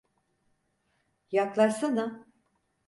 [1.31, 2.27] Yaklaşsana!